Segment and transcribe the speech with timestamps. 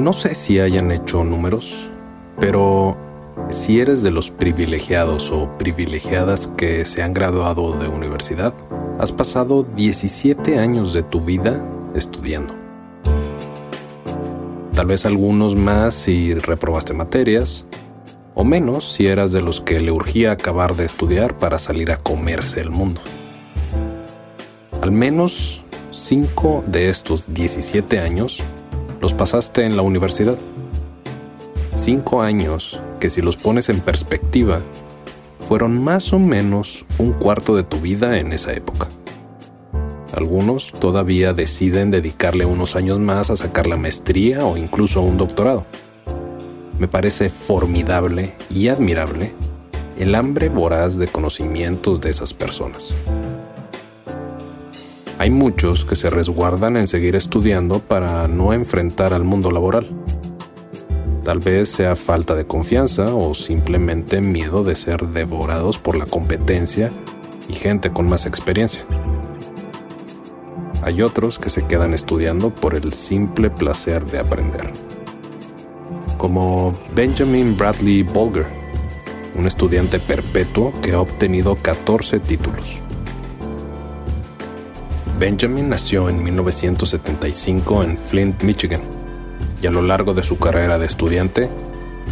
[0.00, 1.90] No sé si hayan hecho números,
[2.38, 2.96] pero
[3.50, 8.54] si eres de los privilegiados o privilegiadas que se han graduado de universidad,
[8.98, 11.62] has pasado 17 años de tu vida
[11.94, 12.54] estudiando.
[14.72, 17.66] Tal vez algunos más si reprobaste materias,
[18.34, 21.98] o menos si eras de los que le urgía acabar de estudiar para salir a
[21.98, 23.02] comerse el mundo.
[24.80, 28.42] Al menos 5 de estos 17 años
[29.00, 30.36] los pasaste en la universidad.
[31.74, 34.60] Cinco años que si los pones en perspectiva,
[35.48, 38.88] fueron más o menos un cuarto de tu vida en esa época.
[40.14, 45.64] Algunos todavía deciden dedicarle unos años más a sacar la maestría o incluso un doctorado.
[46.78, 49.32] Me parece formidable y admirable
[49.98, 52.94] el hambre voraz de conocimientos de esas personas.
[55.20, 59.86] Hay muchos que se resguardan en seguir estudiando para no enfrentar al mundo laboral.
[61.24, 66.90] Tal vez sea falta de confianza o simplemente miedo de ser devorados por la competencia
[67.50, 68.86] y gente con más experiencia.
[70.80, 74.72] Hay otros que se quedan estudiando por el simple placer de aprender.
[76.16, 78.46] Como Benjamin Bradley Bolger,
[79.38, 82.80] un estudiante perpetuo que ha obtenido 14 títulos.
[85.20, 88.80] Benjamin nació en 1975 en Flint, Michigan,
[89.60, 91.50] y a lo largo de su carrera de estudiante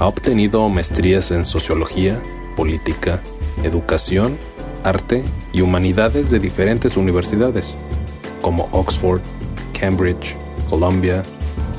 [0.00, 2.18] ha obtenido maestrías en sociología,
[2.56, 3.20] política,
[3.62, 4.38] educación,
[4.84, 5.22] arte
[5.52, 7.74] y humanidades de diferentes universidades,
[8.40, 9.20] como Oxford,
[9.78, 10.38] Cambridge,
[10.70, 11.22] Columbia,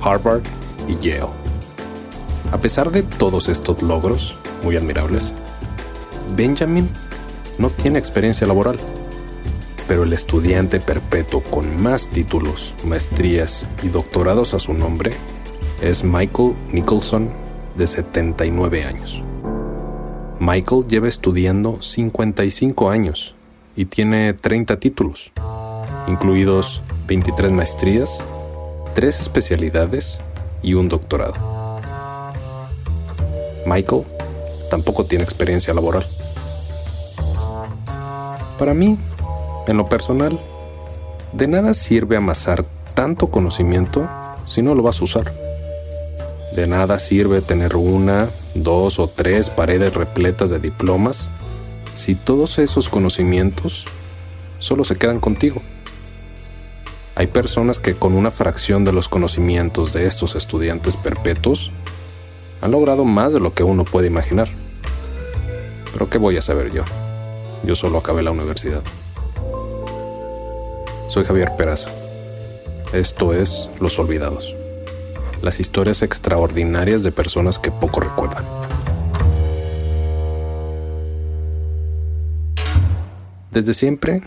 [0.03, 0.43] Harvard
[0.87, 1.31] y Yale.
[2.51, 5.31] A pesar de todos estos logros, muy admirables,
[6.35, 6.87] Benjamin
[7.57, 8.77] no tiene experiencia laboral
[9.87, 15.11] pero el estudiante perpetuo con más títulos, maestrías y doctorados a su nombre
[15.81, 17.29] es Michael Nicholson,
[17.75, 19.23] de 79 años.
[20.39, 23.35] Michael lleva estudiando 55 años
[23.75, 25.31] y tiene 30 títulos,
[26.07, 28.23] incluidos 23 maestrías,
[28.93, 30.19] 3 especialidades
[30.63, 31.35] y un doctorado.
[33.65, 34.03] Michael
[34.69, 36.05] tampoco tiene experiencia laboral.
[38.57, 38.97] Para mí,
[39.67, 40.39] en lo personal,
[41.33, 44.07] de nada sirve amasar tanto conocimiento
[44.45, 45.33] si no lo vas a usar.
[46.55, 51.29] De nada sirve tener una, dos o tres paredes repletas de diplomas
[51.95, 53.85] si todos esos conocimientos
[54.59, 55.61] solo se quedan contigo.
[57.15, 61.71] Hay personas que con una fracción de los conocimientos de estos estudiantes perpetuos
[62.61, 64.49] han logrado más de lo que uno puede imaginar.
[65.93, 66.83] Pero ¿qué voy a saber yo?
[67.63, 68.83] Yo solo acabé la universidad.
[71.15, 71.89] Soy Javier Peraza.
[72.91, 74.53] Esto es Los Olvidados.
[75.41, 78.43] Las historias extraordinarias de personas que poco recuerdan.
[83.49, 84.23] Desde siempre,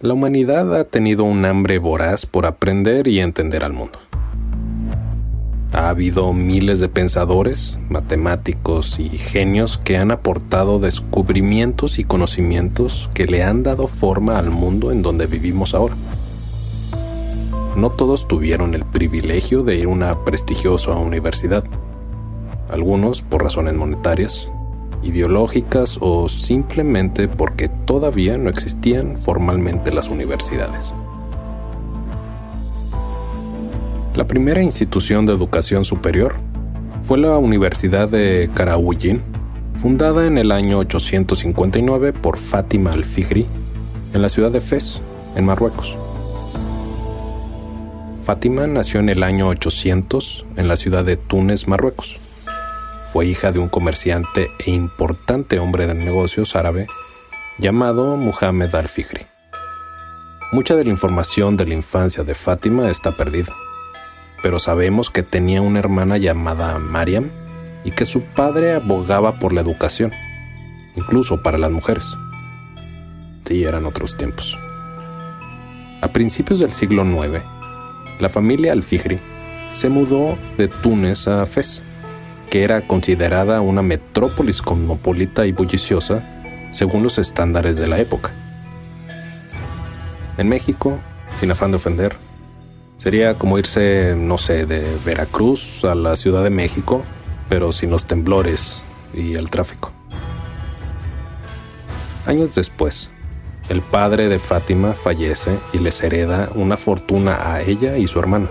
[0.00, 3.98] la humanidad ha tenido un hambre voraz por aprender y entender al mundo.
[5.74, 13.26] Ha habido miles de pensadores, matemáticos y genios que han aportado descubrimientos y conocimientos que
[13.26, 15.96] le han dado forma al mundo en donde vivimos ahora.
[17.74, 21.64] No todos tuvieron el privilegio de ir a una prestigiosa universidad.
[22.70, 24.48] Algunos por razones monetarias,
[25.02, 30.94] ideológicas o simplemente porque todavía no existían formalmente las universidades.
[34.14, 36.36] La primera institución de educación superior
[37.02, 39.20] fue la Universidad de Karaouyin,
[39.82, 43.44] fundada en el año 859 por Fátima al-Fihri
[44.12, 45.02] en la ciudad de Fez,
[45.34, 45.98] en Marruecos.
[48.22, 52.20] Fátima nació en el año 800 en la ciudad de Túnez, Marruecos.
[53.12, 56.86] Fue hija de un comerciante e importante hombre de negocios árabe
[57.58, 59.26] llamado Muhammad al-Fihri.
[60.52, 63.52] Mucha de la información de la infancia de Fátima está perdida,
[64.44, 67.30] pero sabemos que tenía una hermana llamada Mariam
[67.82, 70.12] y que su padre abogaba por la educación,
[70.96, 72.04] incluso para las mujeres.
[73.46, 74.54] Sí, eran otros tiempos.
[76.02, 77.42] A principios del siglo IX,
[78.20, 79.18] la familia Al-Fihri
[79.72, 81.82] se mudó de Túnez a Fez,
[82.50, 86.22] que era considerada una metrópolis cosmopolita y bulliciosa
[86.70, 88.34] según los estándares de la época.
[90.36, 90.98] En México,
[91.40, 92.14] sin afán de ofender,
[93.04, 97.04] sería como irse, no sé, de Veracruz a la Ciudad de México,
[97.50, 98.80] pero sin los temblores
[99.12, 99.92] y el tráfico.
[102.24, 103.10] Años después,
[103.68, 108.48] el padre de Fátima fallece y les hereda una fortuna a ella y su hermana.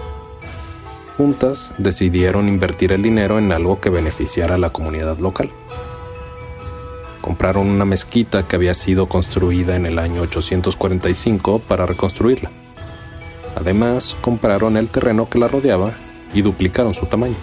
[1.17, 5.49] Juntas decidieron invertir el dinero en algo que beneficiara a la comunidad local.
[7.21, 12.51] Compraron una mezquita que había sido construida en el año 845 para reconstruirla.
[13.55, 15.93] Además, compraron el terreno que la rodeaba
[16.33, 17.35] y duplicaron su tamaño.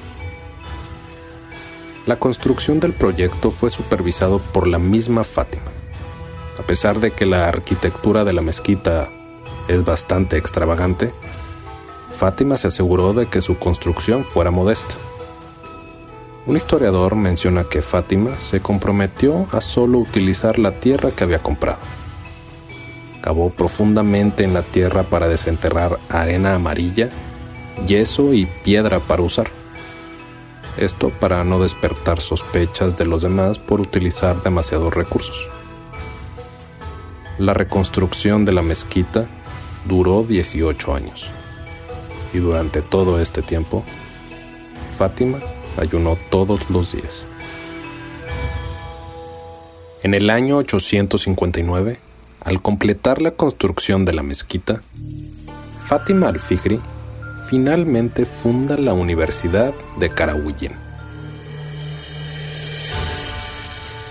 [2.06, 5.70] La construcción del proyecto fue supervisado por la misma Fátima
[6.60, 9.08] a pesar de que la arquitectura de la mezquita
[9.66, 11.12] es bastante extravagante,
[12.10, 14.96] Fátima se aseguró de que su construcción fuera modesta.
[16.46, 21.78] Un historiador menciona que Fátima se comprometió a solo utilizar la tierra que había comprado.
[23.20, 27.10] Cavó profundamente en la tierra para desenterrar arena amarilla,
[27.86, 29.50] yeso y piedra para usar.
[30.76, 35.48] Esto para no despertar sospechas de los demás por utilizar demasiados recursos.
[37.38, 39.26] La reconstrucción de la mezquita
[39.86, 41.30] duró 18 años.
[42.32, 43.82] Y durante todo este tiempo,
[44.96, 45.38] Fátima
[45.78, 47.24] ayunó todos los días.
[50.02, 51.98] En el año 859,
[52.44, 54.82] al completar la construcción de la mezquita,
[55.80, 56.80] Fátima al-Fihri
[57.48, 60.72] finalmente funda la Universidad de Karawiyin.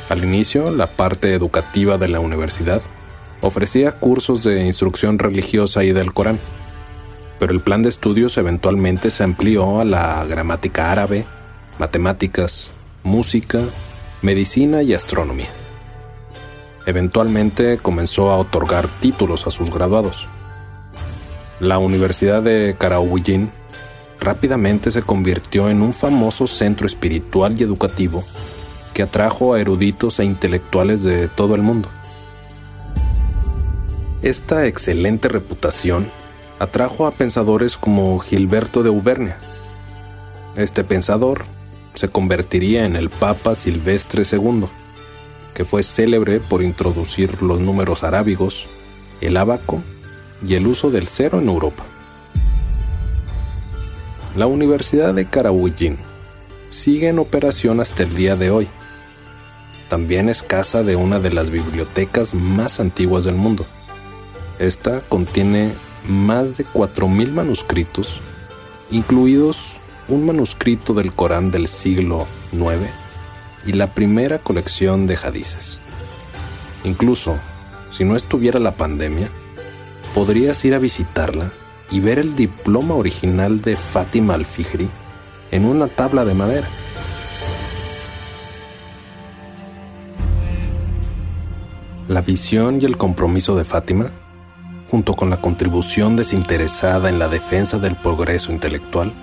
[0.09, 2.81] Al inicio, la parte educativa de la universidad
[3.41, 6.39] ofrecía cursos de instrucción religiosa y del Corán,
[7.39, 11.25] pero el plan de estudios eventualmente se amplió a la gramática árabe,
[11.77, 12.71] matemáticas,
[13.03, 13.61] música,
[14.21, 15.47] medicina y astronomía.
[16.85, 20.27] Eventualmente comenzó a otorgar títulos a sus graduados.
[21.59, 23.51] La Universidad de Karawiyin
[24.19, 28.23] rápidamente se convirtió en un famoso centro espiritual y educativo
[28.93, 31.89] que atrajo a eruditos e intelectuales de todo el mundo.
[34.21, 36.09] Esta excelente reputación
[36.59, 39.37] atrajo a pensadores como Gilberto de Auvernia.
[40.55, 41.45] Este pensador
[41.93, 44.65] se convertiría en el Papa Silvestre II,
[45.59, 48.67] que fue célebre por introducir los números arábigos,
[49.19, 49.83] el abaco
[50.41, 51.83] y el uso del cero en Europa.
[54.37, 55.97] La Universidad de Karawiyin
[56.69, 58.69] sigue en operación hasta el día de hoy.
[59.89, 63.65] También es casa de una de las bibliotecas más antiguas del mundo
[64.59, 65.73] esta contiene
[66.07, 68.21] más de 4.000 manuscritos,
[68.91, 73.08] incluidos un manuscrito del Corán del siglo IX
[73.65, 75.79] y la primera colección de hadices.
[76.83, 77.37] Incluso,
[77.91, 79.29] si no estuviera la pandemia,
[80.13, 81.51] podrías ir a visitarla
[81.91, 84.89] y ver el diploma original de Fátima al-Fihri
[85.51, 86.67] en una tabla de madera.
[92.07, 94.11] La visión y el compromiso de Fátima
[94.89, 99.13] junto con la contribución desinteresada en la defensa del progreso intelectual,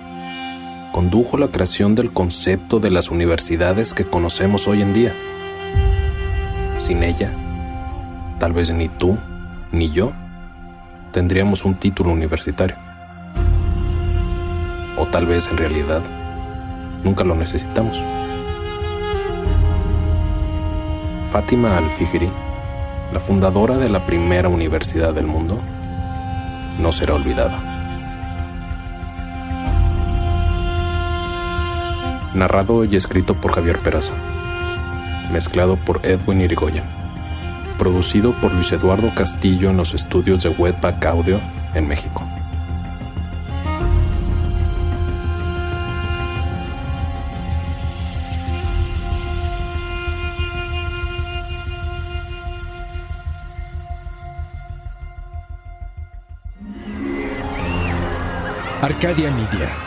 [0.91, 5.13] condujo la creación del concepto de las universidades que conocemos hoy en día.
[6.79, 7.31] Sin ella,
[8.39, 9.17] tal vez ni tú
[9.71, 10.13] ni yo
[11.11, 12.75] tendríamos un título universitario.
[14.97, 16.01] O tal vez en realidad
[17.03, 18.01] nunca lo necesitamos.
[21.29, 22.29] Fátima al-Fihri
[23.11, 25.59] la fundadora de la primera universidad del mundo,
[26.79, 27.76] no será olvidada.
[32.37, 34.13] Narrado y escrito por Javier Peraza.
[35.31, 36.83] Mezclado por Edwin Irigoyen.
[37.79, 41.41] Producido por Luis Eduardo Castillo en los estudios de Webpack Audio
[41.73, 42.23] en México.
[58.83, 59.86] Arcadia Media.